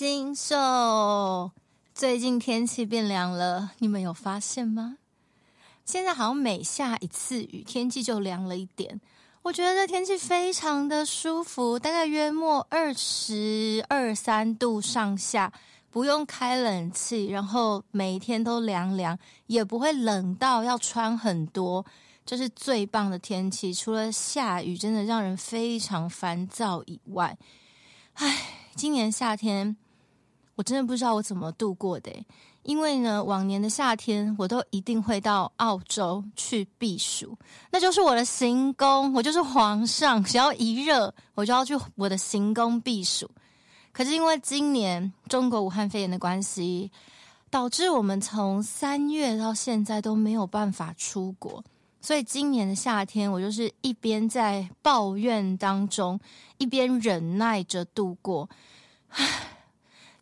[0.00, 1.50] 金秀，
[1.92, 4.96] 最近天气变凉了，你们有发现吗？
[5.84, 8.98] 现在好像每下一次雨，天气就凉了一点。
[9.42, 15.52] 我觉得这天气非常的舒服，大概约莫二十二三度上下，
[15.90, 21.84] 不用开冷气，然后每一天都凉凉，也不会冷到要穿很多。
[22.24, 27.36] 这是最棒的天气，除了下雨真的让人非常烦躁以外，
[28.14, 29.76] 唉，今年夏天
[30.60, 32.12] 我真的不知道我怎么度过的。
[32.64, 37.34] 因为呢，往年的夏天我都一定会到澳洲去避暑，
[37.70, 43.30] 那就是我的行宫，我就是皇上，只要一热我就要去我的行宫避暑。
[43.90, 46.92] 可是因为今年中国武汉肺炎的关系，
[47.48, 51.64] 导致我们从三月到现在都没有办法出国。
[52.02, 56.20] 所以今年的夏天，我就是一边在抱怨当中，
[56.58, 58.50] 一边忍耐着度过，
[59.08, 59.26] 唉，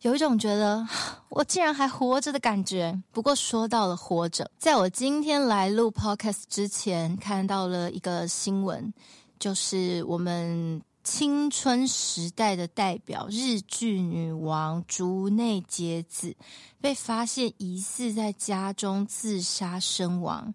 [0.01, 0.87] 有一种觉得
[1.29, 2.97] 我竟然还活着的感觉。
[3.11, 8.93] 不过说到了活着，在我今天来录 Podcast 之前，看到了一个新闻，
[9.37, 16.35] 就是我们青春时代的代表日剧女王竹内结子
[16.79, 20.53] 被发现疑似在家中自杀身亡。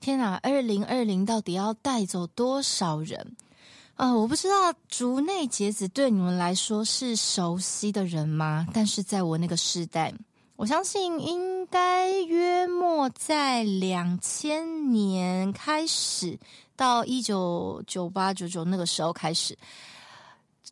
[0.00, 3.36] 天哪，二零二零到底要带走多少人？
[3.98, 8.64] 呃，我不知道竹内结子对你们来说是熟悉的人吗？
[8.72, 10.14] 但是在我那个时代，
[10.54, 16.38] 我相信应该约莫在两千年开始
[16.76, 19.58] 到一九九八九九那个时候开始，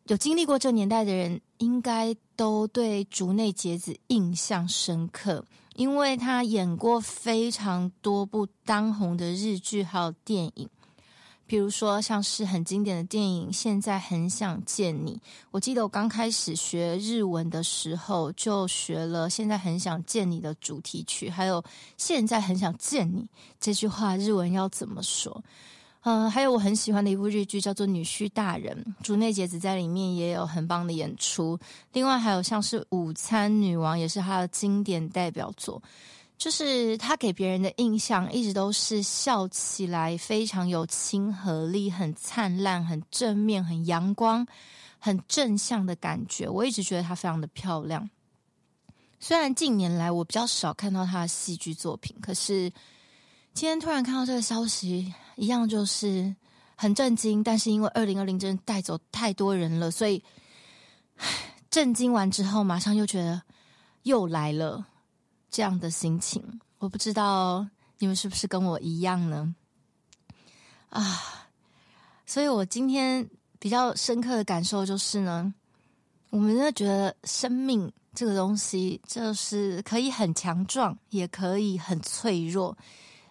[0.05, 5.45] 有经历过这年代的人，应该都对竹内结子印象深刻。
[5.75, 10.71] 因为他演过非常多部当红的日剧，还有电影，
[11.47, 15.15] 比如说像是很经典的电影《现在很想见你》。
[15.51, 21.63] 我记得我刚开始学日文的时候，就学了《现在很想见你》的主题曲，还有
[21.97, 23.23] 《现在很想见你》
[23.61, 25.43] 这句话日文要怎么说？
[26.09, 31.59] 嗯，还有我很喜欢的一部日剧叫做《女婿大人》，竹内结子在里面也有很棒的演出。
[31.93, 35.83] 另外还有像是《午餐女王》，也是她的经典代表作。
[36.39, 44.47] 就是她给别人的印象一直都是笑起来非常有亲和力，很灿烂、很正面、很阳光、
[44.99, 46.49] 很正向的感觉。
[46.49, 48.09] 我一直觉得她非常的漂亮。
[49.19, 52.73] 虽然近年来我比较少看到她的戏剧作品，可是。
[53.55, 56.37] 今天突然看到这个消息，一样就是
[56.75, 57.43] 很震惊。
[57.43, 60.23] 但是因为二零二零真的带走太多人了，所以
[61.71, 63.41] 震惊完之后，马上又觉得
[64.03, 64.87] 又来了
[65.51, 66.43] 这样的心情。
[66.79, 67.67] 我不知道
[67.99, 69.55] 你们是不是跟我一样呢？
[70.91, 71.49] 啊，
[72.27, 75.53] 所以我今天比较深刻的感受就是呢，
[76.31, 82.77] 我们真的觉得生命这个东西，就是可以很强壮，也可以很脆弱。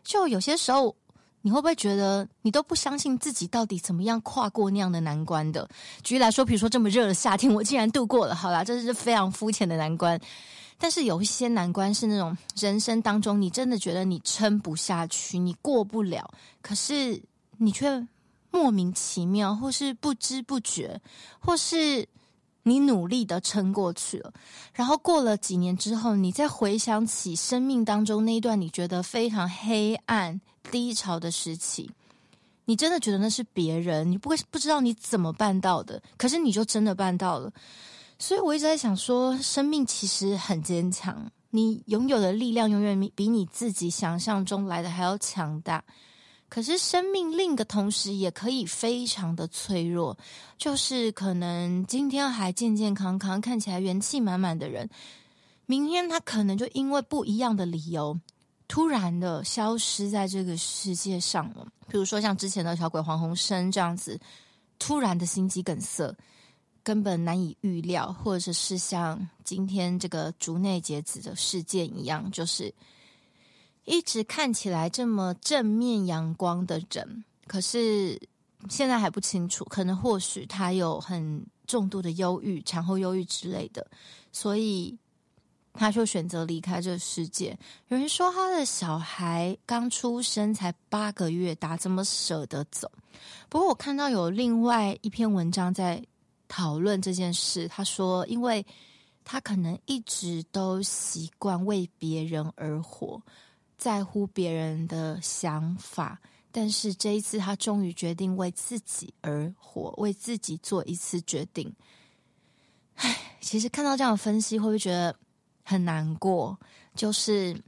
[0.03, 0.95] 就有些时候，
[1.41, 5.67] 你会不会觉得你都不相信自己到底怎么样跨过那样的难关的？
[6.03, 10.19] 举例来说，比如说这么热的夏天，我竟然度过了，好啦，这是非常肤浅的难关。
[10.77, 16.29] 但是有一些难关是那种人生当中，你真的觉得你撑不下去，你过不了，
[16.61, 17.21] 可是
[17.57, 18.07] 你却
[18.51, 21.01] 莫名其妙，或是不知不觉，
[21.39, 22.07] 或是。
[22.67, 24.33] 你努力的撑过去了，
[24.73, 31.87] 然后过了几年之后，你再回想起生命当中那一段你觉得非常黑暗、低潮的时期，
[32.65, 37.53] 你真的觉得那是别人，你不会不知道你怎么办到的，可是你就真的办到了。
[38.17, 45.83] 所以我一直在想说，生命其实很坚强，你拥有的力量永远比你自己想象中来的还要强大。
[46.47, 50.17] 可是生命另一个同时也可以非常的脆弱，
[50.57, 54.89] 就是可能今天还健健康康、看起来元气满满的人，
[55.65, 58.17] 明天他可能就因为不一样的理由，
[58.67, 61.67] 突然的消失在这个世界上了。
[61.89, 64.17] 比如说像之前的小鬼黄鸿升这样子，
[64.79, 66.15] 突然的心肌梗塞，
[66.85, 72.73] 根本难以预料，或者是像今天这个竹内结子的事件一样，就是。
[73.87, 78.19] 一直看起来这么正面阳光的人，可是
[78.67, 83.85] 现在还不清楚，可能或许他有很重度的忧郁、产后忧郁之类的，
[84.31, 84.97] 所以
[85.71, 87.55] 他就选择离开这个世界。
[87.89, 92.91] 有人说他的小孩刚出生才八个月大，怎么舍得走？
[93.49, 96.03] 不过我看到有另外一篇文章在
[96.47, 98.65] 讨论这件事，他说，因为
[99.23, 103.21] 他可能一直都习惯为别人而活。
[103.77, 111.71] 在乎别人的想法，但是这一次他终于决定为自己而活，为自己做一次决定。
[112.95, 115.13] 唉，其实看到这样的分析，会不会觉得
[115.61, 116.57] 很难过？
[116.95, 117.61] 就是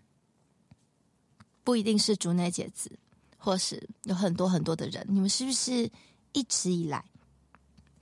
[1.65, 2.89] 不一定是竹内结子，
[3.37, 5.91] 或是有很多很多的人，你们是不是
[6.31, 7.03] 一直以来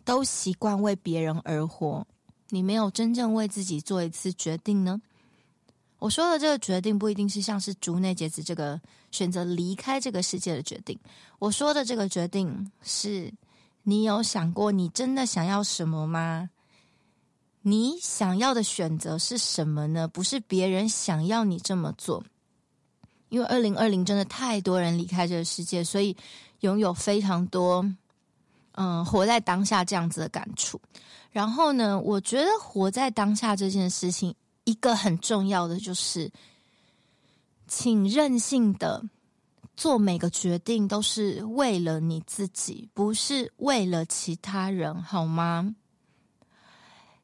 [0.06, 2.06] 都习惯为别人而活？
[2.50, 5.02] 你没有真正为自己做一次决定呢？
[5.98, 8.80] 我说的这个决定，不一定是像是竹内结子这个
[9.12, 10.98] 选择离开这个世界的决定。
[11.40, 13.34] 我说的这个决定，是
[13.84, 16.50] 你有想过你真的想要什么吗？
[17.64, 20.08] 你想要的选择是什么呢？
[20.08, 22.24] 不是别人想要你这么做，
[23.30, 26.16] 因为二零二零真的太多人离开这个世界，所以
[26.60, 27.84] 拥有非常多，
[28.78, 30.80] 嗯，活在当下这样子的感触。
[31.32, 34.34] 然后呢，我觉得活在当下这件事情，
[34.64, 36.32] 一个很重要的就是，
[37.68, 39.04] 请任性的
[39.76, 45.76] 做每个决定，都是为了你自己，不是为了其他人，好吗？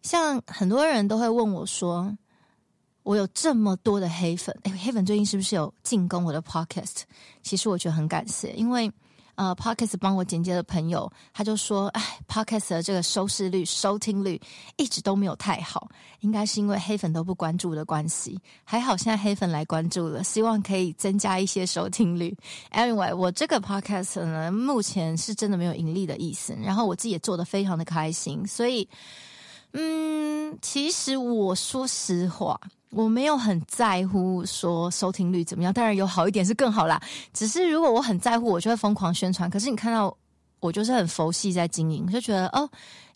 [0.01, 2.17] 像很多人都会问我说
[3.03, 7.03] ：“我有这么多的黑粉，诶，黑粉最近是不是有进攻我的 podcast？”
[7.43, 8.91] 其实我觉得很感谢，因为。
[9.35, 14.39] 呃，Podcast 帮我剪接的朋友，他就说：“哎，Podcast 的这个收视率、收听率
[14.77, 15.87] 一直都没有太好，
[16.19, 18.39] 应该是因为黑粉都不关注的关系。
[18.63, 22.35] 还好现在黑粉来关注了，希望可以增加一些收听率。
[22.71, 28.87] Anyway，我这个 Podcast 呢，目前是真的没有盈利的意思，然后我自己也做得非常的开心，所以，
[29.73, 32.59] 嗯，其实我说实话。”
[32.91, 37.01] 我没有很在乎说收听率怎么样，当然有好一点是更好啦。
[37.33, 39.49] 只是如果我很在乎，我就会疯狂宣传。
[39.49, 40.15] 可是你看到
[40.59, 42.69] 我就是很佛系在经营，就觉得哦，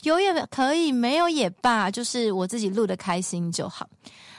[0.03, 3.85] 有也可以，没有也罢，就是我自己录得开心就好。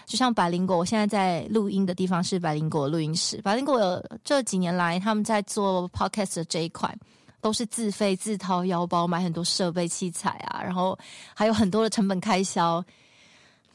[0.07, 3.43] 就像百灵果，我现在在录音的地方是百灵果录音室。
[3.43, 6.97] 百灵果有这几年来他们在做 podcast 的这一块，
[7.43, 10.99] 都是自费自掏腰包买很多设备器材啊，然后
[11.35, 12.83] 还有很多的成本开销。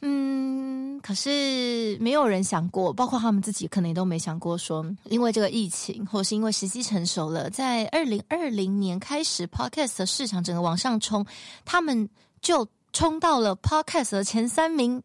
[0.04, 11.24] 嗯，可是没有人想过，包括他们自己，可能也都没想过说，因为这个疫情，或是因为时机成熟了，在二零二零年开始，Podcast 的市场整个往上冲，
[11.64, 12.08] 他们
[12.40, 15.00] 就冲到了 Podcast 的前三名，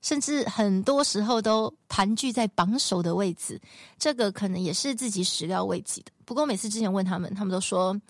[0.00, 3.60] 甚至很多时候都盘踞在榜首的位置。
[3.98, 6.12] 这个可能也是自己始料未及的。
[6.24, 8.00] 不过每次之前问他们，他们都说，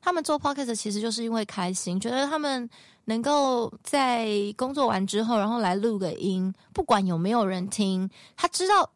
[0.00, 2.68] 他们做 Podcast 其实就是因为开心，觉得他们。
[3.06, 8.90] 能够在工作完之后，然后来录个音，不管有没有人听，他知道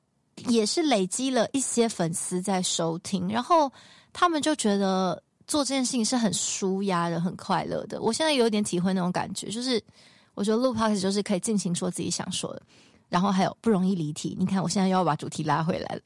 [0.47, 3.71] 也是累积了一些粉丝在收听，然后
[4.13, 8.01] 他们就觉得做这件事情是很舒压的、很快乐的。
[8.01, 9.83] 我现在有点体会那种感觉，就是
[10.35, 12.63] 我觉得录 podcast 就是可以尽情说自己想说的，
[13.09, 14.37] 然后还有不容易离题。
[14.39, 16.01] 你看，我现在又要把主题拉回来了。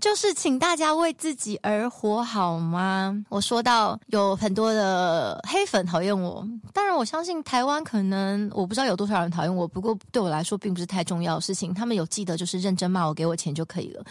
[0.00, 3.22] 就是请大家为自己而活，好吗？
[3.28, 11.74] 我说到有很多的黑粉讨厌我，当然我相信台湾可能我不知道有多少人讨厌我，不过对我来说并不是太重要的事情。
[11.74, 14.02] 他们有记得就是认真骂我，给我钱就可以了。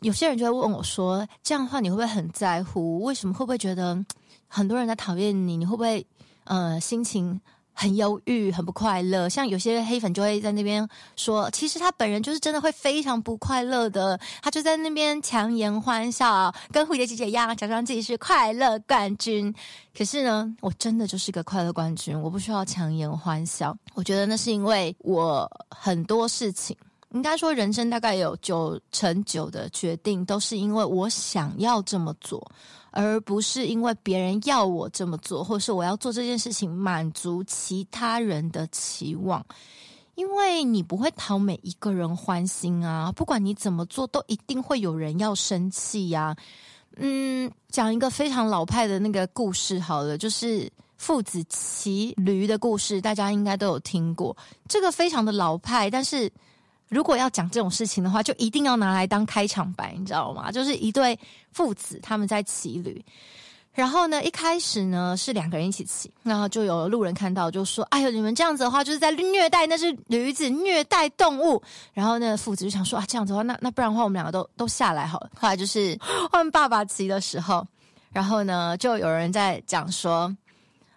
[0.00, 3.02] 有些人就会问我说：“这样的话你会不会很在乎？
[3.02, 4.02] 为什么会不会觉得
[4.48, 5.56] 很多人在讨厌你？
[5.58, 6.04] 你会不会
[6.44, 7.38] 呃心情？”
[7.72, 9.28] 很忧郁，很不快乐。
[9.28, 10.86] 像有些黑粉就会在那边
[11.16, 14.18] 说，其实他本人就是真的会非常不快乐的。
[14.42, 19.52] 他就在那边强颜欢笑，跟蝴蝶姐姐一样，假装自己是快乐冠军。
[19.96, 23.76] 可是呢，我真的就是个快乐冠军，我不需要强颜欢笑。
[23.94, 26.76] 我觉得那是因为我很多事情，
[27.10, 32.50] 应该说人生大概有九成九的决定，都是因为我想要这么做。
[32.92, 39.44] 而不是因为别人要我这么做，或是我要做这件事情满足其他人的期望，
[40.14, 46.36] 因为你不会讨每一个人欢心啊，不管你怎么做，都一定会有人要生气呀。
[46.96, 54.36] 嗯，讲一个非常老派的那个故事好了，就是父子骑驴的故事，大家应该都有听过。
[54.68, 56.30] 这个非常的老派，但是。
[56.92, 60.52] 如果要讲这种事情的话，就一定要拿来当开场白，你知道吗？
[60.52, 61.18] 就是一对
[61.50, 63.02] 父子他们在骑驴，
[63.72, 71.62] 然后呢，一开始呢是两个人一起骑，然后就有路人看到就说：“哎呦，你们这样子的话，就是在虐待那只驴子，虐待动物。”
[71.94, 75.98] 然后呢，父子就想说：“啊，这样子的话，那那不然的话，我们两个都 都下来好了。”后来就是
[76.30, 77.66] 换爸爸骑的时候，
[78.12, 80.30] 然后呢，就有人在讲说。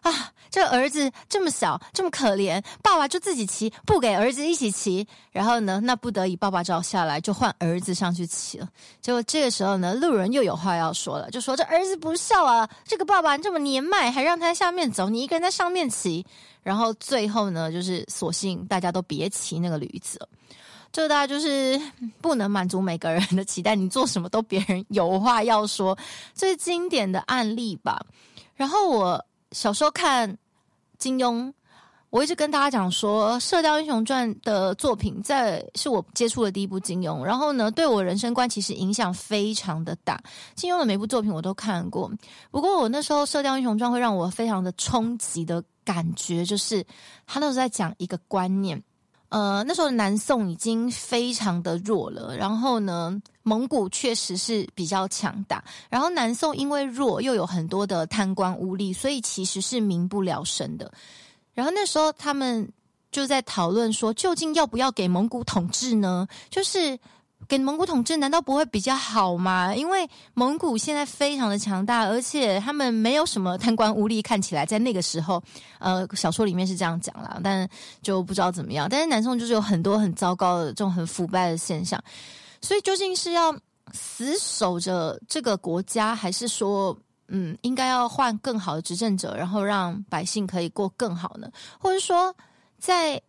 [0.05, 5.07] 啊，这儿子这么小，这么可怜，爸爸就自己骑，不给儿子一起骑。
[5.31, 8.69] 然后呢，那不得已，爸爸只好下来，就换儿子上去骑了。
[9.01, 16.23] 结果这个时候呢，路人又有话要说了，就说这儿子不孝啊，这个爸爸这么年迈，还让他下面走，你一个人在上面骑。
[16.61, 20.29] 然后最后呢，就是索性大家都别骑那个驴子了。
[20.91, 21.81] 这大家就是
[22.21, 25.97] 不能满足每个人的期待，你做什么都别人有话要说，
[26.35, 28.05] 最经典的案例吧。
[28.53, 29.25] 然后我。
[29.55, 30.37] 小时候看
[30.97, 31.49] 金庸，
[32.09, 40.21] 我一直跟大家讲说，《射雕英雄传》的作品在是我接触的第一部金庸，然后呢，对我人生观其实影响非常的大。
[40.55, 42.11] 金庸的每部作品我都看过，
[42.51, 46.85] 不过我那时候《射雕英雄传》会让我非常的冲击的感觉，就是
[47.25, 48.83] 他那时候在讲一个观念。
[49.29, 60.91] 呃，那时候南宋已经非常的弱了，然后呢，蒙古确实是比较强大，然后南宋因为弱，又有很多的贪官污吏，所以其实是民不聊生的。
[61.53, 62.71] 然后那时候他们
[63.11, 66.27] 就在讨论说，究竟要不要给蒙古统治呢？
[66.49, 66.99] 就是。
[67.47, 69.73] 给蒙古统治难道不会比较好吗？
[69.75, 75.41] 因为蒙古现在非常的强大，而且他们没有什么贪官污吏，看起来在那个时候，
[75.79, 77.67] 呃，小说里面是这样讲啦，但
[78.01, 78.87] 就不知道怎么样。
[78.89, 82.01] 但是南宋就是有很多很糟糕的这种很腐败的现象，
[82.61, 83.55] 所以究竟是要
[83.93, 86.97] 死守着这个国家，还是说，
[87.27, 91.49] 嗯，应该要换更好的执政者，然后让百姓可以过更好呢？
[91.79, 92.35] 或者说，
[92.79, 93.21] 在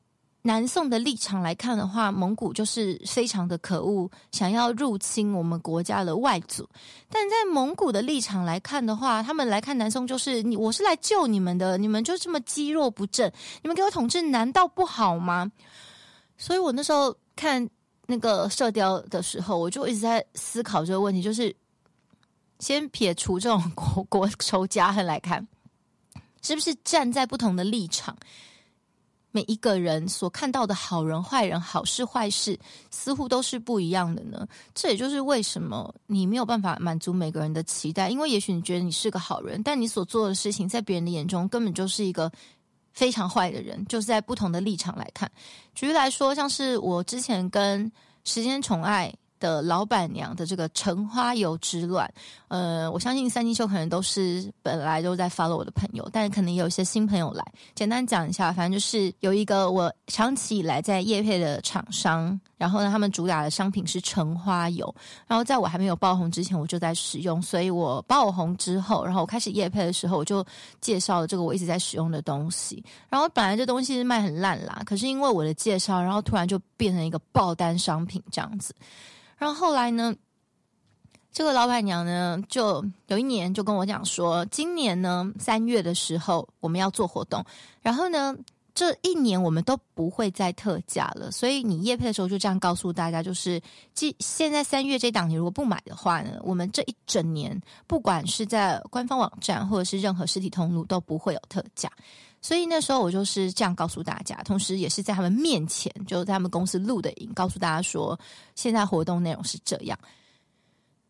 [0.46, 6.64] 南宋的立场来看的话，蒙古就是非常的可恶，想要入侵我们国家的外族。
[7.10, 15.50] 但在蒙古的立场来看的话，他们来看南宋就是你，我是来救你们的，你们就这么积弱不振，你们给我统治难道不好吗？
[16.38, 17.68] 所以我那时候看
[18.06, 21.52] 那个射雕的时候，我就一直在思考这个问题，就是
[22.60, 25.44] 先撇除这种国国仇家恨来看，
[26.40, 28.16] 是不是站在不同的立场？
[29.36, 32.58] 每一个人所看到的好人坏人、好事坏事，
[32.90, 34.48] 似乎都是不一样的呢。
[34.74, 42.32] 这也就是为什么你没有办法满足每个人的期待，因为也许你觉得你是个好人，但你所做的事情在别人的眼中根本就是一个
[42.94, 43.84] 非常坏的人。
[43.84, 45.30] 就是在不同的立场来看，
[45.74, 47.92] 举例来说，像是我之前跟
[48.24, 49.12] 时间宠爱。
[49.38, 52.10] 的老板娘的这个橙花油之乱，
[52.48, 57.44] 呃，我相信三金秀可能都是本来都在 follow 我的朋友，但是可能有一些新朋友来。
[57.74, 64.94] 简单讲一下，反正就是有一个我长期以来在业配的厂商，然后呢，他们主打的商品是橙花油，
[65.26, 70.44] 然后在我还没有爆红之前，我就在使用，所以我爆红之后，然后我开始夜配的时候，我就
[70.80, 72.82] 介绍了这个我一直在使用的东西。
[73.08, 78.74] 然后本来这东西是卖很烂啦，可是因为我的介绍，然后突然就变成一个爆单商品这样子。
[79.36, 80.14] 然后后来呢，
[81.30, 87.44] 这个老板娘呢，就有一年就跟我讲说，今年呢三月的时候我们要做活动，
[87.82, 88.34] 然后呢
[88.76, 93.58] 这一年我们都不会再特价了，所以你业配的时候就这样告诉大家，就是
[93.94, 101.90] 即现在三月这档你如果不买的话呢，我们这一整年不管是在官方网站或者是任何实体通路都不会有特价。
[102.42, 108.16] 所以那时候我就是这样告诉大家，同时也是在他们面前，就在他们公司录的影，告诉大家说
[108.54, 109.98] 现在活动内容是这样。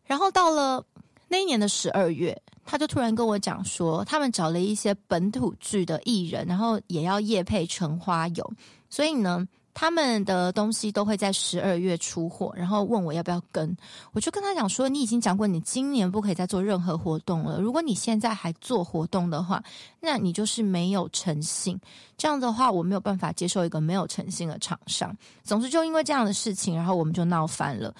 [0.05, 0.81] 然后到了
[1.27, 8.53] 那一年的十二月，他就突然跟我讲说，他们找了一些本土剧的艺人，然后也要业配橙花油，
[8.89, 9.47] 所以呢。
[9.79, 13.77] 他们的东西都会在十二月出货，然后问我要不要跟，
[14.11, 17.61] 我就跟他讲说，你已经讲过你今年不可以再做任何活动了。
[17.61, 19.63] 如果你现在还做活动的话，
[19.99, 21.79] 那你就是没有诚信。
[22.17, 25.15] 这样的话，我没有办法接受一个没有诚信的厂商。
[25.43, 27.93] 总之，就因为这样的事情，然后我们就闹翻了。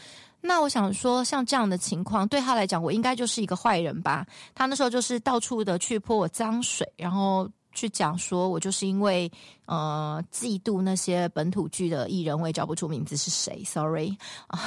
[0.47, 4.25] 那我想说，像这样的情况对他来讲，我应该就是一个坏人吧？
[4.55, 7.47] 他那时候就是到处的去泼我脏水，然后。
[7.73, 9.31] 去讲说，我就是因为
[9.67, 14.59] 呃嫉妒那些本土剧的艺人，我也叫不出名字是谁，sorry 啊，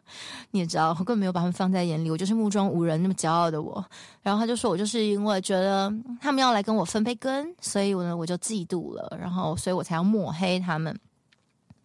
[0.50, 3.84] 你也知道，我根本没有把他们放在眼里，我就是目中无人那么骄傲的我。
[4.22, 10.98] 然后他就说我就是因为觉得他们要来跟我分杯羹，所以我呢我就嫉妒了，然后所以我才要抹黑他们。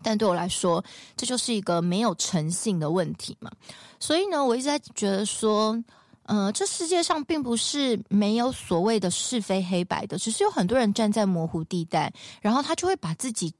[0.02, 0.84] 但对我来说，
[1.16, 3.52] 这就是一个没有诚信的问题嘛。
[4.00, 5.84] 所以呢，我一直在觉得说。
[6.30, 13.52] 呃，这世界上并不是没有所谓的是非黑白的，只是有很多人站在模糊地带，然后他就会把自己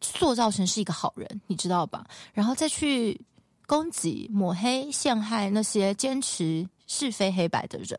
[0.00, 2.06] 塑造成是一个好人，你知道吧？
[2.32, 3.20] 然后再去
[3.66, 7.98] 攻击、抹黑、陷害那些坚持是非黑白的人。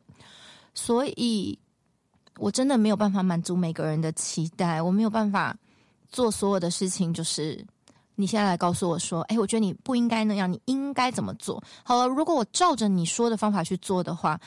[0.73, 1.59] 所以，
[2.37, 5.53] 我真的没有办法满足每个人的期待，我没有办法
[6.09, 7.65] 做所有的事情，就是。
[8.15, 11.61] 你现在来告诉我说，哎，我觉得你不应该那样，你应该怎么做？
[11.83, 14.39] 好了，如果我照着你说的方法去做的话，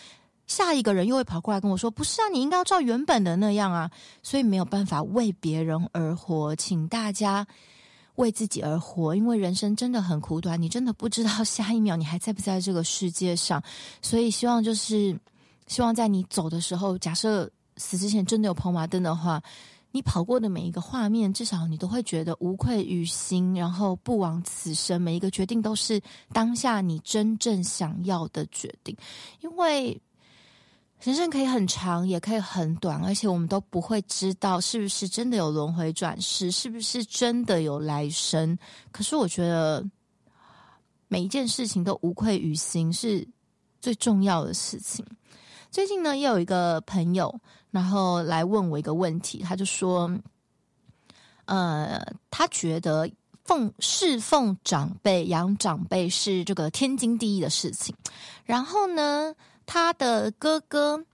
[0.47, 3.91] 下一个人又会跑过来跟我说，不是啊，你应该要照原本的那样啊。
[4.23, 7.47] 所以没有办法为别人而活，请大家
[8.15, 13.63] 为自己而活，因为人生真的很苦短，你真的不知道 下一秒你还在不在这个世界上。
[14.01, 15.15] 所以希望就是
[15.67, 19.43] 希望在你走的时候，假设死之前真的有跑马灯的话。
[19.91, 25.01] 你跑过的每一个画面，至少你都会觉得无愧于心，然后不枉此生。
[25.01, 26.01] 每一个决定都是
[26.33, 28.97] 当下你真正想要的决定。
[29.41, 30.01] 因为
[31.01, 38.59] 人生可以很长，也可以很短，而且我们都不会知道是不是真的有轮回转世，是不是真的有来生。
[38.91, 39.85] 可是我觉得
[41.09, 43.27] 每一件事情都无愧于心，是
[43.81, 45.03] 最重要的事情。
[45.71, 50.11] 最近呢，也有一个朋友，然后来问我一个问题，他就说，
[51.45, 53.11] 呃，他觉得
[53.45, 57.95] 奉侍奉长辈、养长辈是这个天经地义的事情。
[58.45, 59.35] 然后呢，
[59.67, 61.05] 他的哥哥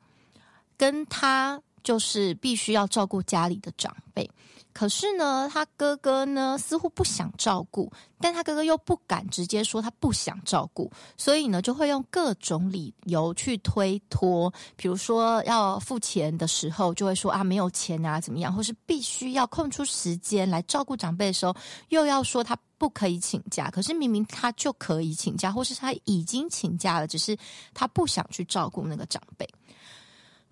[0.76, 4.30] 跟他就是必须要照顾家里的长辈。
[4.74, 21.54] 可是呢，他哥哥呢似乎不想照顾，但他哥哥又不敢直接说他不想照顾，所以呢就会用各种理由去推脱，比如说要付钱的时候就会说啊没有钱啊怎么样，或是必须要空出时间来照顾长辈的时候，
[21.90, 27.38] 又要说他不可以请假，可是明明他就可以请假，或是他已经请假了，只是
[27.72, 29.48] 他不想去照顾那个长辈。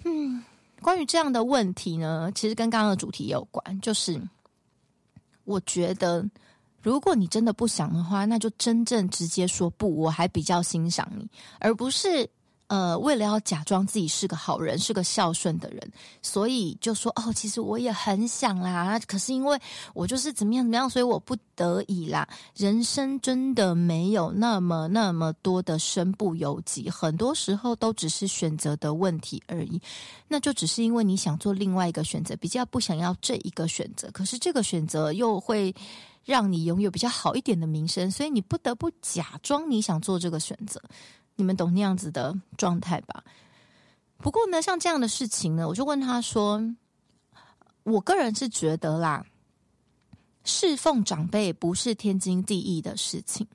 [0.05, 0.45] 嗯。
[0.83, 4.21] 关于这样的问题呢，其实跟刚刚的主题有关，就是
[5.45, 6.29] 我觉得，
[6.83, 11.27] 如果你真的不想的话，那就真正直接说不，我还比较欣赏你，
[11.59, 12.29] 而不是。
[12.73, 19.61] 呃，为了要假装自己是个好人，是个孝顺的人，所以就说哦，其实我也很想啦，可是因为
[19.93, 22.27] 我就是怎么样怎么样，所以我不得已啦。
[22.57, 29.79] 人生真的没有那么那么多的身不由己，很多时候都只是选择的问题而已。
[30.27, 35.75] 那就只是因为你想做另外一个选择，比较不想要这一个选择，可是这个选择又会
[36.25, 40.81] 让你拥有比较好一点的名声，所以你不得不假装你想做这个选择。
[41.37, 43.25] 你们懂那样子的状态吧？
[44.19, 46.63] 不过呢，像这样的事情呢，我就问他说
[47.83, 49.27] ：“我个人是觉得啦，
[50.45, 53.47] 侍奉长辈不是天经地义的事情，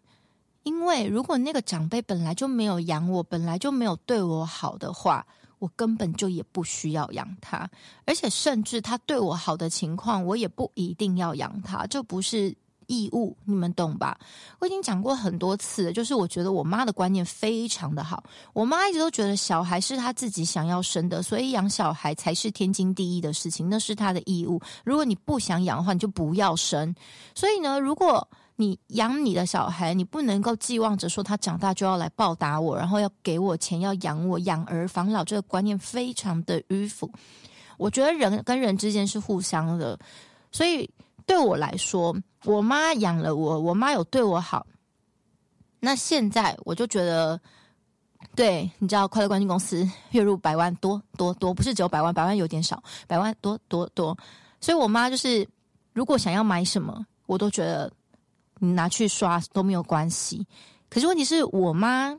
[0.63, 5.25] 因为如果那个长辈本来就没有养我，本来就没有对我好的话，
[5.59, 7.69] 我根本就也不需要养他，
[8.05, 12.53] 而且甚至他对我好的情况，我也不一定要养他，这不是。”
[12.87, 14.17] 义务，你们懂吧？
[14.59, 18.23] 我已经讲过很多次，就是我觉得我妈的观念非常的好。
[18.53, 24.59] 我妈一直都觉得小孩是她自己想要生的，所以养小孩才是天经地义的事情，那是她的义务。
[24.83, 26.95] 如果你不想养的话，你就不要生。
[27.35, 37.11] 所以呢，如果你养你的小孩，你不能够寄望着说他长大就要来报答我，然后要给我钱，要养我，养儿防老，这个观念非常的迂腐。
[37.77, 39.99] 我觉得人跟人之间是互相的，
[40.51, 40.89] 所以。
[41.27, 44.65] 对我来说，我妈养了我，我妈有对我好。
[45.79, 47.39] 那现在我就觉得，
[48.33, 54.17] 对，你知道，快乐冠军公司 月入百万多多多，不是只有百万，百万有点少，百万多多多。
[54.59, 55.47] 所以我妈就是，
[55.93, 57.91] 如果想要买什么，我都觉得
[58.59, 60.47] 你拿去刷都没有关系。
[60.89, 62.17] 可是问题是我妈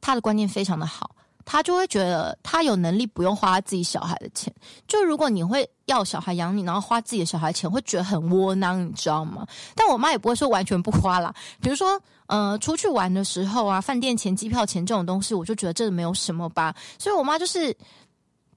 [0.00, 1.14] 她的观念非常的好。
[1.50, 4.54] 他就会觉得他有能力不用花自己小孩的钱。
[4.86, 9.46] 就如果你会要小孩养你，然后花自己的小孩钱，会觉得很窝囊，你知道吗？
[9.74, 11.34] 但我妈也不会说完全不花啦。
[11.62, 16.74] 比如说，呃，出去玩的时候啊，饭店钱、机票钱这种东西，我就觉得这没有什么吧。
[16.98, 17.74] 所以我妈就是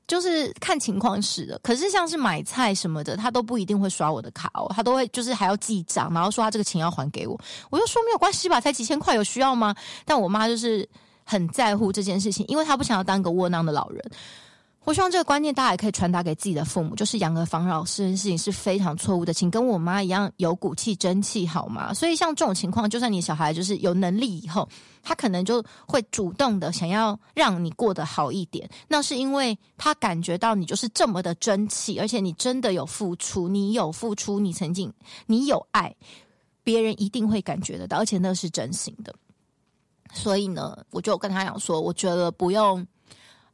[0.05, 1.57] 就是看情况使的。
[1.63, 7.39] 可是像是买菜什么的，她都不一定会刷我的卡哦，她都会就是还要记账，然后说她这个钱要还给我。
[7.69, 9.73] 我就说没有关系吧，才几千块，有需要吗？
[10.03, 10.85] 但我妈就是。
[11.31, 14.03] 很在乎这件事情，因为他不想要当个窝囊的老人。
[14.83, 21.93] 我希望这个观念大家也可以传达给自己的父母，就是养儿防老这件事情是非常错误的，请跟我妈一样有骨气争气好吗？
[21.93, 24.67] 所以像这种情况，就算你小孩就是有能力以后，
[25.01, 34.91] 他可能就会主动的想要让你过得好一点，那是因为他感觉到你就是这么的争气，而且你真的有付出，你有付出，你曾经
[35.27, 35.95] 你有爱，
[36.63, 39.13] 别人一定会感觉得到，而且那是真心的。
[40.11, 42.85] 所以呢，我就跟他讲说，我觉得不用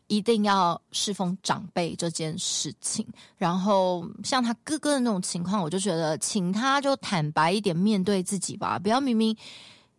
[0.07, 3.05] 一定要侍奉长辈这件事情。
[3.37, 9.35] 然后像他哥哥的那种情况，我就觉得请他就坦白一点面对自己吧，不要明明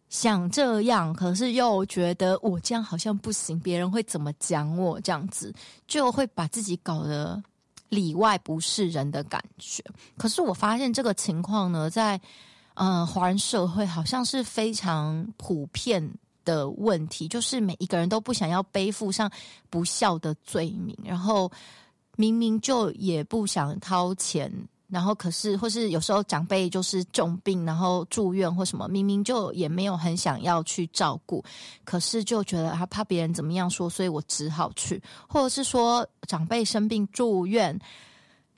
[0.08, 5.52] 想这样，可是又觉得我这样好像不行，别人会怎么讲我这样子，
[5.86, 7.42] 就会把自己搞得
[7.90, 9.84] 里外不是人的感觉。
[10.16, 12.18] 可是我发现这个情况呢，在
[12.74, 16.10] 嗯华人社会好像是非常普遍
[16.48, 19.30] 的问题就是每一个人都不想要背负上
[19.68, 21.52] 不孝的罪名，然后
[22.16, 24.50] 明明就也不想掏钱，
[24.88, 31.44] 然后可是或是有时候长辈就是重病，然后住院或什么，明明就也没有很想要去照顾，
[31.84, 37.78] 可是就觉得他怕别人怎么样说，所以我只好去，或者是说长辈生病住院。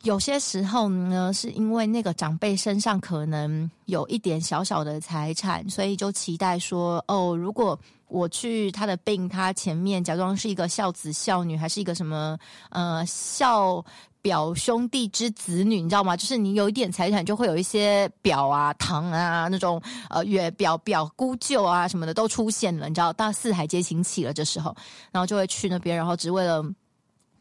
[0.02, 12.38] 有些时候呢，是因为那个长辈身上可能有一点小小的财产，所以就期待说，哦，如果我去他的病他前面假装是一个孝子孝女，还是一个什么
[12.70, 13.84] 呃孝
[14.22, 16.16] 表兄弟之子女，你知道吗？
[16.16, 24.74] 就是你有一点财产，就会有一些表啊、堂啊那种呃远表表姑舅啊什么的都出现了，你知道，到四海皆亲戚了，这时候，
[25.12, 26.64] 然后就会去那边，然后只为了。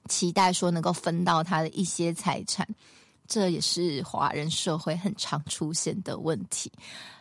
[0.08, 2.68] 期待说能够分到他的一些财产，
[3.28, 6.72] 这也是华人社会很常出现的问题。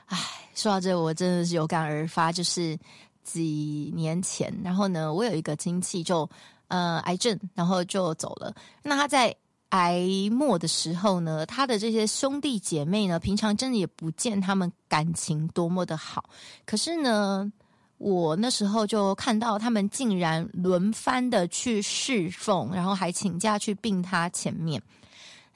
[0.06, 0.18] 唉，
[0.54, 2.32] 说到这，我真的是有感而发。
[2.32, 2.78] 就是
[3.24, 6.28] 几年前，然后呢，我有一个亲戚就
[6.68, 8.54] 呃癌症，然后就走了。
[8.82, 9.34] 那他在
[9.70, 16.24] 癌末的时候呢，他的这些兄弟姐妹呢，平常真的也不见他们感情多么的好，
[16.64, 17.52] 可是呢。
[17.98, 24.80] 我那时候就看到他们竟然轮番的去侍奉，然后还请假去病他前面。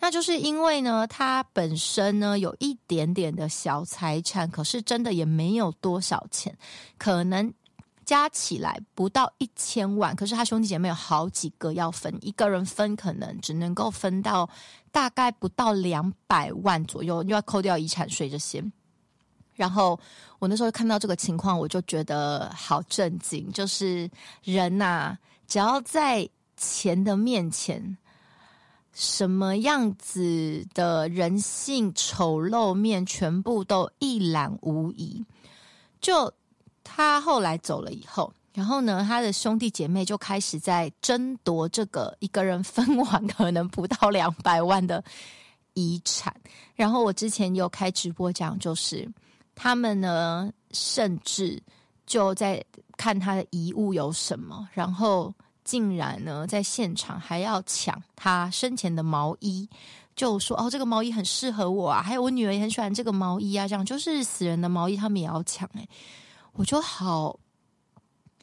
[0.00, 6.52] 那就是因为呢，他本身呢有一点点的小财产，可是真的也没有多少钱，
[6.98, 7.54] 可能
[8.04, 10.16] 加起来不到一千万。
[10.16, 14.50] 可是他兄弟姐妹有好几个要分，一个人分可能只能够分到
[14.90, 18.60] 大概不到两百万左右，又要扣掉遗产税这些。
[19.54, 19.98] 然后
[20.38, 23.52] 我那时候看到这个情况，我就觉得好震惊。
[23.52, 24.10] 就是
[24.42, 27.96] 人呐、啊，只要在钱的面前，
[28.94, 35.24] 什么样子的人性丑陋面，全部都一览无遗。
[36.00, 36.32] 就
[36.82, 45.04] 他后来走了以后，然后呢，他的兄弟姐妹就开始在争夺这个一个人分完可能不到两百万的
[45.74, 46.34] 遗产。
[46.74, 49.06] 然后我之前有开直播讲，就是。
[49.62, 51.62] 他们呢，甚至
[52.04, 52.60] 就在
[52.96, 59.68] 看他的遗物有什么，然后竟然呢，在现场还要抢他生前的毛衣，
[60.16, 65.86] 就说：“哦，这个毛衣很适合我啊！”还有我女儿也很喜欢这个毛衣啊，这样就是死人的毛衣，他们也要抢哎，
[66.54, 67.38] 我就好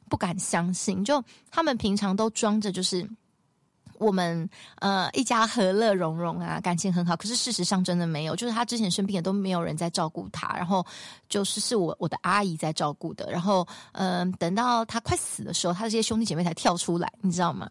[0.07, 3.05] 不敢相信，就他们平常都装着就是。
[3.99, 7.15] 我们呃一家和乐融融啊，感情很好。
[7.15, 10.85] 可是事实上真的没有，就是他之前生病也都没有人在照顾他，然后
[11.27, 13.29] 就是是我我的阿姨在照顾的。
[13.31, 17.69] 然后嗯、等到他快死的时候，他这些兄弟姐妹才跳出来，你知道吗？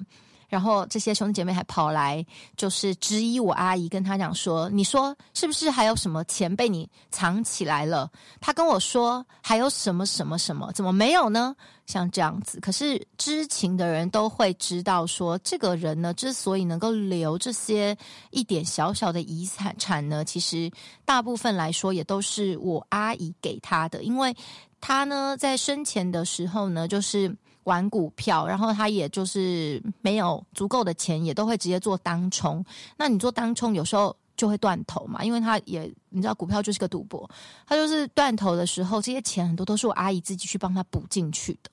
[0.49, 2.25] 然后这些兄弟姐妹还跑来，
[2.57, 17.97] 就是质疑我阿姨，跟他讲说：“你说是不是还有什么钱被你藏起来了？”他跟我说：“还有什么什么什么，怎么没有呢？”像这样子，可是知情的人都会知道说，这个人呢，之所以能够留这些
[18.31, 20.71] 一点小小的遗产产呢，其实
[21.05, 24.35] 大部分来说也都是我阿姨给他的，因为
[24.81, 27.37] 他呢在生前的时候呢，就是。
[27.69, 32.65] 玩股票，然后他也就是没有足够的钱，也都会直接做当冲。
[32.97, 37.29] 那你做当冲，有时候就会断头嘛，因为他也你知道，股票就是个赌博。
[37.67, 41.71] 他就是断头的时候，这些钱很多都是我阿姨自己去帮他补进去的。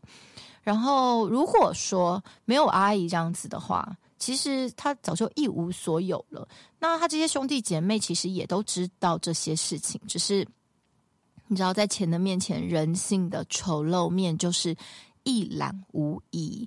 [0.64, 6.46] 然后如果说没有阿姨这样子的话，其实他早就一无所有了。
[6.78, 10.46] 那他这些兄弟姐妹其实也都知道这些事情，只是
[11.48, 14.76] 你知道，在钱的面前，人性的丑陋面就是。
[15.26, 16.66] 一览无遗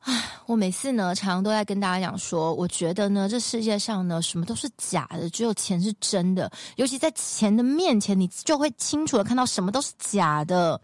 [0.00, 0.12] 啊！
[0.44, 6.52] 我每次呢，常常都在跟大家讲说，我觉得呢，这世界上呢，什么都是假的，只有钱是真的。
[6.76, 10.78] 尤其在钱的面前，你就会清楚的看到什么都是假的。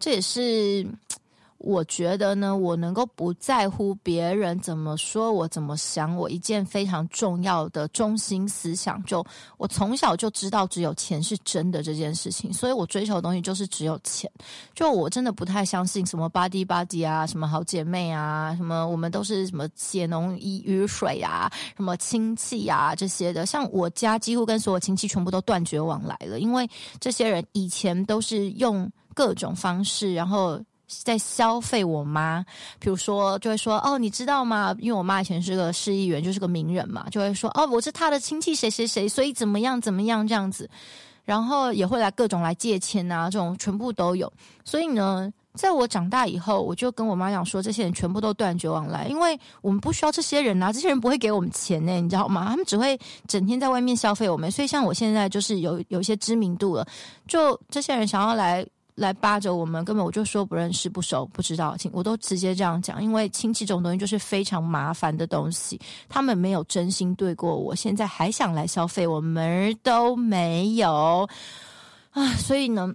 [0.00, 0.86] 这也是。
[1.58, 9.24] 我觉得呢，我能够不在乎别人怎么说，我怎么想，我一件非常重要的中心思想，就
[9.56, 14.30] 我从小就知道只有钱是真的这件事情，所以我追求的东西就是只有钱。
[14.74, 23.46] 就我真的不太相信什么 buddy buddy 啊，什么好姐妹啊，什么我们都是什么血浓于水啊，什么亲戚啊这些的。
[23.46, 26.68] 像我家几乎跟所有亲戚全部都断绝往来了，因为
[27.00, 30.60] 这些人以前都是用各种方式，然后。
[30.86, 32.44] 在消费我妈，
[32.78, 34.74] 比如说就会说哦，你知道吗？
[34.78, 40.70] 因为我妈以前是个市议员，就是个名人嘛，就会说哦，我是她的亲戚谁谁谁，所以怎么样怎么样这样子，
[41.24, 44.32] 然后也会来各种来借钱啊，这种全部都有。
[44.64, 52.46] 所以呢，在我长大以后，我就跟我妈讲说，这些人全部都断绝往来，因为我们不需要这些人啊，这些人不会给我们钱呢，你知道吗？
[52.48, 52.96] 他们只会
[53.26, 54.48] 整天在外面消费我们。
[54.50, 56.86] 所以像我现在就是有有一些知名度了，
[57.26, 58.64] 就这些人想要来。
[58.96, 63.02] 来扒着我们，根本我就说不认识、不熟、不知道，亲，我都直接这样讲。
[63.02, 65.78] 因为亲戚这种东西就是非常麻烦的东西，
[66.08, 71.28] 他们没有真心对过我，现在还想来消费，我门儿都没有
[72.10, 72.32] 啊！
[72.38, 72.92] 所以呢，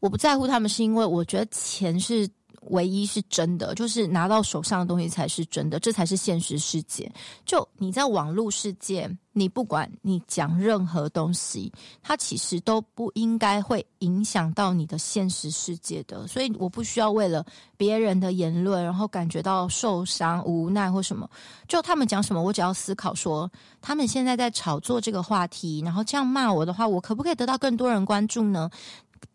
[0.00, 2.28] 我不在乎他们，是因为我觉得钱是
[2.66, 7.10] 唯一是真的，就是拿到手上的东西才是真的，这才是现实世界。
[7.44, 16.26] 就你在网络世界，你不管你讲任何东西，它其实都不应该会影响到你的现实世界的。
[16.26, 17.44] 所以我不需要为了
[17.76, 21.28] 别人的言论，然后感觉到受伤、无奈或什么。
[21.68, 28.68] 就他们讲什么，我只要思考说，他们现在在炒作这个话题，然后这样骂我的话，我可不可以得到更多人关注呢？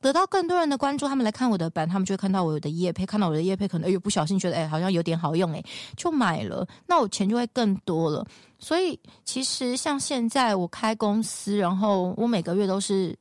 [0.02, 5.64] 得到更多人的关注，他们来看我的版，他们就会看到我的业配，看到我的业配，可能哎不小心觉得哎好像有点好用哎，
[5.96, 8.26] 就买了，那我钱就会更多了。
[8.60, 13.18] 所以其实像现在我开公司，然后我每个月都是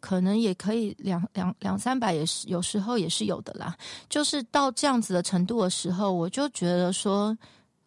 [0.00, 3.74] 可能也可以两两两三百，也是有时候也是有的啦。
[4.08, 7.36] 就是到这样子的程度的时候，我就觉得说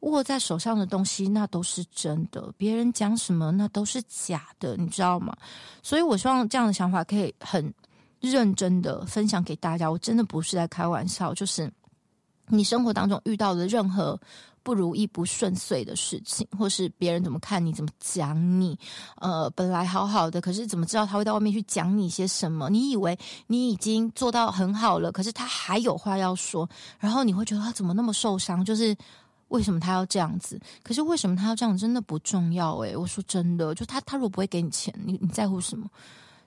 [0.02, 5.36] 握在手上的东西那都是真的，别人讲什么那都是假的，你知道吗？
[5.82, 7.74] 所以我希望这样的想法可以很。
[8.20, 11.36] 认真的分享给大家，我真的不是在开玩笑。
[11.36, 11.72] 就是
[12.48, 14.20] 你生活当中遇到的任何
[14.64, 18.78] 不如意、不顺遂的事情，或是别人怎么看你、怎么讲你，
[19.18, 22.72] 呃，本来好好的，可是怎么知道他会到外面去讲你些什么？
[22.72, 28.66] 你以为你已经做到很好了，可是他还有话要说，然后你会觉得他怎么那么受伤？
[28.66, 28.98] 就是
[29.50, 30.60] 为什么他要这样子？
[30.84, 31.78] 可是为什么他要这样？
[31.78, 35.90] 真的不重要诶，我说真的，就他他如果不会给你钱，你你在乎什么？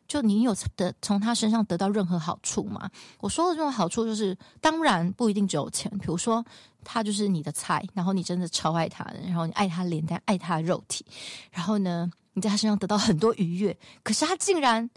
[0.06, 2.90] 就你有得从他身上得到任何好处吗？
[3.20, 5.88] 我说的这种好处，就是当然不一定只有钱。
[5.98, 6.44] 比如说，
[6.82, 11.06] 他就是你的菜，然后你真的超爱他，然后你爱他脸蛋，爱他的肉体，
[11.52, 14.90] 然后呢，你在他身上得到很多愉悦，可是他竟然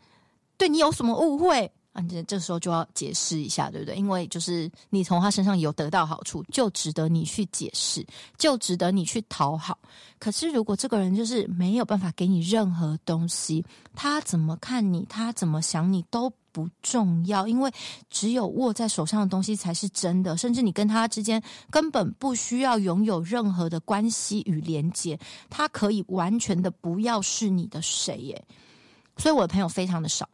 [0.57, 1.71] 对你有什么误会？
[1.93, 3.95] 啊，这这时候就要解释一下，对不对？
[3.95, 8.05] 因为就是你从他身上有得到好处，就值得你去解释，
[8.37, 9.77] 就值得你去讨好。
[10.17, 17.71] 可是如果这个人就是没有办法给你任何东西，他怎么看你，他怎么想你都不重要，因为
[18.09, 20.35] 只有握在手上的东西才是真的。
[20.35, 28.45] 甚至你跟他之间根本不需要拥有任何的关系与连接，他可以完全的不要是你的谁耶。
[29.17, 30.27] 所以我的朋友非常的少。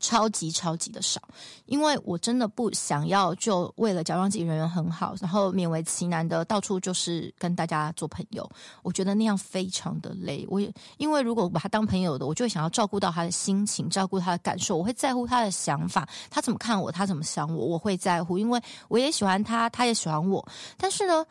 [0.00, 1.20] 超级超级的少，
[1.66, 8.50] 因为我真的不想要就为了假装自己人缘很好，然后勉为其难的到处就是跟大家做朋友。
[8.82, 10.44] 我觉得那样非常的累。
[10.48, 20.48] 我也因为如果把他当朋友的，我就想要照顾到他的心情，照顾他的感受，我会在乎他的想法，他怎么看我，他怎么想我，我会在乎，因为我也喜欢他，他也喜欢我。
[20.78, 21.24] 但是呢，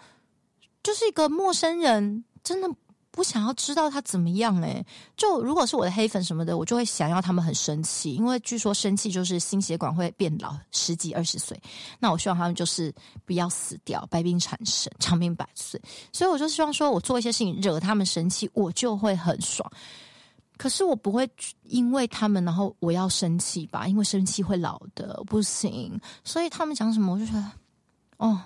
[0.83, 2.69] 就是一个陌生人，真的。
[3.11, 4.85] 不想要知道他怎么样诶，
[5.17, 11.59] 就如果是我的黑粉什么的，我就会想要他们很生气，因为据说生气就是心血管会变老十几二十岁。
[11.99, 12.93] 那我希望他们就是
[13.25, 15.81] 不要死掉，百病缠身，长命百岁。
[16.13, 19.69] 所以我就希望说，我做一些事情惹他们生气，我就会很爽。
[20.55, 21.29] 可是我不会
[21.63, 23.87] 因为他们，然后我要生气吧？
[23.87, 25.99] 因为生气会老的，不行。
[26.23, 27.51] 所以他们讲什么，我就觉得，
[28.17, 28.39] 哦。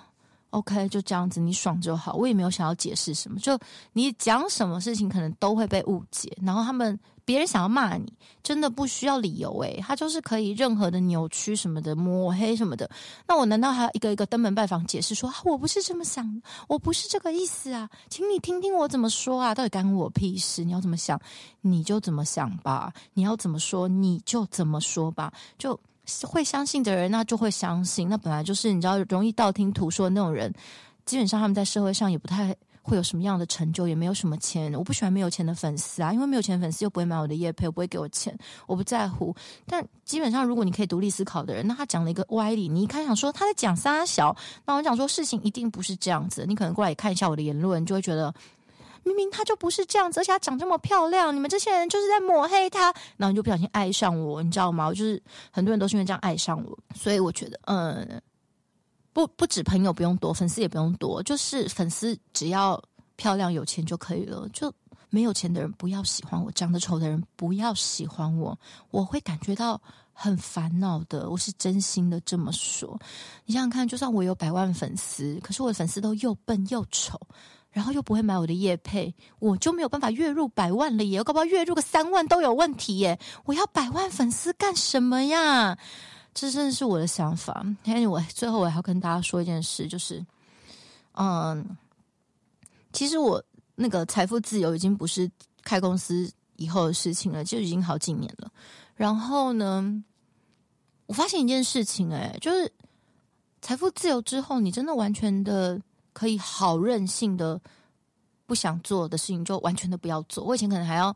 [0.54, 2.14] OK，就这样子，你爽就好。
[2.14, 3.58] 我也没有想要解释什么，就
[3.92, 6.30] 你讲什么事情可能都会被误解。
[6.40, 12.88] 然后他们别人想要骂你，真的不需要理由诶，他就是可以任何的扭曲什么的、抹黑什么的。
[13.26, 17.90] 那我难道还要一个一个登门拜访解释说啊，我不是这么想，我不是这个意思啊？
[18.08, 19.52] 请你听听我怎么说啊？
[19.52, 20.62] 到底干我屁事？
[20.62, 21.20] 你要怎么想
[21.62, 25.78] 你就怎么想吧，你要怎么说你就怎么说吧，就。
[26.26, 28.08] 会相信的人，那就会相信。
[28.08, 30.52] 那本来就是你知道，容易道听途说的那种人，
[31.04, 34.72] 基本上他们在社会上也不太会有什么样的成就，也没有什么钱。
[34.74, 38.36] 我不喜欢没有钱的粉丝啊，因为没有钱的粉丝又不会买我的业配，不会给我钱，
[38.66, 39.34] 我不在乎。
[39.66, 44.36] 但基本上，如果你可以独立思考的人，那他讲了一个歪理，你一看想说他在讲三小，
[44.66, 46.44] 那我讲说事情一定不是这样子。
[46.46, 48.34] 你可能过来看一下我的言论，就会觉得。
[49.04, 54.88] 明明他就不是这样子，而且他长这么漂亮，你们这些人就是在抹黑他，然后你就不小心爱上我，你知道吗？
[54.90, 58.22] 就是很多人都是因为这样爱上我，所以我觉得，嗯，
[59.12, 62.82] 不不止朋友不用多，粉丝也不用多，就是粉丝只要
[63.16, 64.48] 漂亮有钱就可以了。
[64.52, 64.72] 就
[65.10, 68.58] 没有钱的人不要喜欢我，长得丑的人不要喜欢我，
[68.90, 69.80] 我会感觉到
[70.12, 71.30] 很烦恼的。
[71.30, 72.98] 我是真心的这么说。
[73.44, 77.20] 你想想看，就算我有百万粉丝，可是我的粉丝都又笨又丑。
[77.74, 81.18] 然后又不会买我的业配，我就没有办法月入百万了耶！
[81.18, 83.18] 我搞不好月入个三万都有问题耶！
[83.46, 85.76] 我要百万粉丝干什么呀？
[86.32, 87.66] 这真的是我的想法。
[87.84, 90.24] Anyway，最后我还要跟大家说一件事，就是，
[91.14, 91.76] 嗯，
[92.92, 93.42] 其实我
[93.74, 95.28] 那个财富自由已经不是
[95.64, 98.48] 开公司以后的事情了，就已经好几年了。
[98.94, 100.04] 然后呢，
[101.06, 102.72] 我发现一件事情，哎，就是
[103.60, 105.82] 财富自由之后，你真的完全的。
[106.14, 107.60] 可以好任性的
[108.46, 110.42] 不想做的事情就完全的不要做。
[110.42, 111.14] 我以前可能还要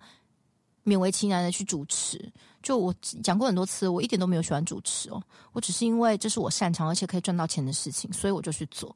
[0.84, 2.30] 勉为其难的去主持。
[2.62, 8.94] 就我讲过很多次，我一点都没有喜欢主持哦，我只是因为这是我擅长而且可以赚到钱的事情，所以我就去做。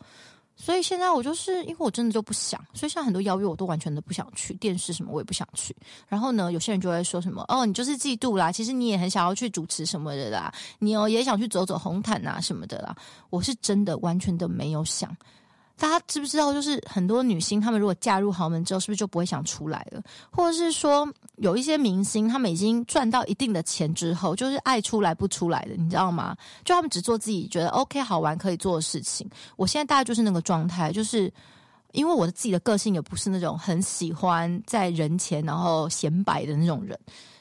[0.54, 5.74] 所以现在我就是因为我真的就不想，所以像很多邀约我都完全的不想去，电视什么我也不想去。
[6.08, 12.94] 然后呢，有些人就会说什么哦，你就是嫉妒啦，其实你也很想要去主持什么的啦，你哦也想去走走红毯啊什么的啦。
[13.30, 15.16] 我是真的完全的没有想。
[15.82, 20.00] 大家知不知道，就是很多女星，她们如果嫁入豪门之后，是不是就不会想出来了？
[20.30, 26.36] 或者是说，有一些明星，他们已经赚到一定的钱之后，就是爱出来不出来的，你知道吗？
[26.64, 29.28] 就他们只做自己觉得 OK 好玩可以做的事情。
[29.56, 31.28] 我现在大概就是那个状态，就是
[31.90, 36.96] 因为我的自己的个性也不是那种很喜欢在人前然后显摆的那种人，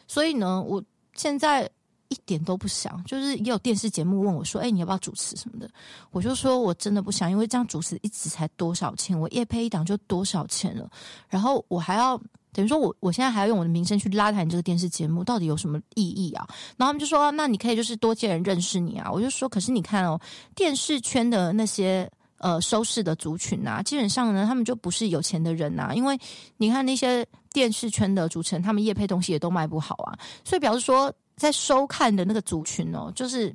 [0.07, 0.83] 所以呢，我
[1.15, 1.69] 现在。
[2.11, 5.69] 一点都不想，就是也有电视节目问我说：“哎、你要不要主持什么的？”
[6.11, 10.89] 我就说：“我真的不想，因为这样主持一直才多少钱，我夜配一档就多少钱了，
[11.29, 12.21] 然后我还要
[12.51, 16.45] 等于说我我现在还要用我的名声去拉抬你这个电视节目，到底有什么意义啊？”
[16.75, 20.19] 然后他们就说：“那你可以就是多见人认识你啊。”我就说：“可是你看哦，
[20.53, 26.19] 电视圈的那些呃收视的族群啊，基本上呢，他们就不是有钱的人呐、啊，因为
[26.57, 33.53] 你看那些电视圈的主持人，他们业配东西也都卖不好啊，所以表示说。”在收看的那个族群哦，就是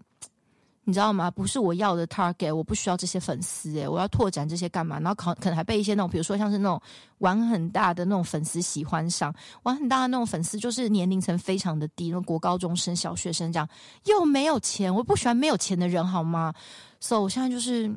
[0.84, 1.28] 你知道吗？
[1.28, 5.00] 不是我要的 target，我不需要这些粉丝诶，我要拓展这些干嘛？
[5.00, 6.80] 然后可可能还被一些那种，比如说像是那种
[7.18, 9.34] 玩很大的那种粉丝喜欢上，
[9.64, 13.68] 玩很大的那种粉丝，就是年龄层非常的低，那国高中生、小学生这样，
[14.04, 16.54] 又没有钱，我不喜欢没有钱的人，好吗？
[17.00, 17.92] 所以我现在就是，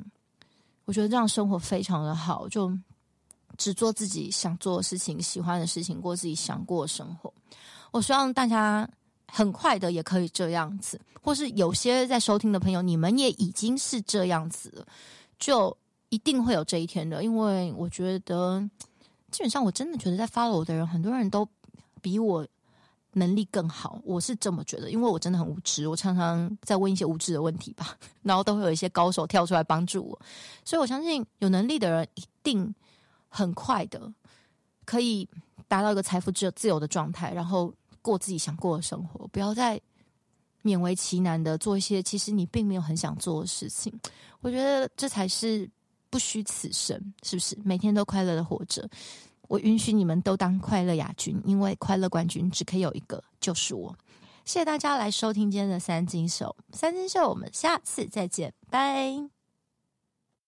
[0.85, 2.75] 我觉得这样生活非常的好，就
[3.55, 7.31] 只做自己想做的事情、喜欢的事情，过自己想过的生活。
[7.91, 8.89] 我希望大家。
[9.31, 14.85] 很快的也可以这样子，或是有些在收听的朋友，你们也已经是这样子了，
[15.37, 15.75] 就
[16.09, 17.23] 一定会有这一天的。
[17.23, 18.59] 因为我觉得，
[19.31, 21.47] 基本上我真的觉得在 follow 我的人，很多人都
[22.01, 22.45] 比我
[23.13, 24.89] 能力更好，我是这么觉得。
[24.89, 30.19] 因为我真的很无知，我常常在问一些无知的问题吧， 然后都会有一些高手跳出来帮助我，
[30.65, 32.73] 所以我相信有能力的人一定
[33.27, 34.11] 很快的
[34.85, 35.27] 可以
[35.67, 37.73] 达到一个财富自由自由的状态，然后。
[38.09, 39.79] 过自己想过的生活，不要再
[40.63, 43.93] 勉为其难的做一些其实你并没有很想做的事情。
[44.41, 45.69] 我觉得这才是
[46.09, 47.55] 不虚此生，是不是？
[47.63, 48.89] 每天都快乐的活着。
[49.47, 53.95] 我允许你们都当快乐亚军，因为快乐冠军只可以有一个，就是我。
[54.45, 59.38] 谢谢大家来收听今天的三金秀，三金秀，我们下次再见，拜。